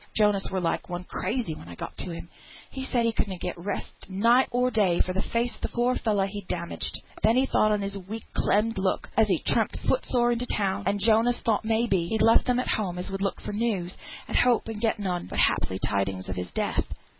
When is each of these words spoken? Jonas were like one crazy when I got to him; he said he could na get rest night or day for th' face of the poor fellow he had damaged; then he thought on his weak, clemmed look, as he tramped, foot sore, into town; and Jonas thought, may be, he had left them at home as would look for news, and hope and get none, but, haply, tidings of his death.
Jonas 0.17 0.49
were 0.51 0.59
like 0.59 0.89
one 0.89 1.03
crazy 1.03 1.53
when 1.53 1.67
I 1.67 1.75
got 1.75 1.95
to 1.97 2.11
him; 2.11 2.31
he 2.71 2.83
said 2.83 3.05
he 3.05 3.11
could 3.11 3.27
na 3.27 3.37
get 3.39 3.55
rest 3.55 4.09
night 4.09 4.47
or 4.49 4.71
day 4.71 4.99
for 4.99 5.13
th' 5.13 5.23
face 5.23 5.53
of 5.55 5.61
the 5.61 5.67
poor 5.67 5.93
fellow 5.93 6.25
he 6.25 6.39
had 6.39 6.47
damaged; 6.47 6.99
then 7.21 7.35
he 7.37 7.45
thought 7.45 7.71
on 7.71 7.83
his 7.83 7.95
weak, 7.99 8.23
clemmed 8.35 8.79
look, 8.79 9.11
as 9.15 9.27
he 9.27 9.37
tramped, 9.45 9.77
foot 9.87 10.03
sore, 10.07 10.31
into 10.31 10.47
town; 10.47 10.85
and 10.87 10.99
Jonas 10.99 11.39
thought, 11.41 11.63
may 11.65 11.85
be, 11.85 12.07
he 12.07 12.15
had 12.15 12.23
left 12.25 12.45
them 12.45 12.59
at 12.59 12.69
home 12.69 12.97
as 12.97 13.11
would 13.11 13.21
look 13.21 13.39
for 13.41 13.53
news, 13.53 13.95
and 14.27 14.35
hope 14.37 14.67
and 14.67 14.81
get 14.81 14.97
none, 14.97 15.27
but, 15.27 15.37
haply, 15.37 15.77
tidings 15.77 16.27
of 16.29 16.35
his 16.35 16.51
death. 16.51 16.91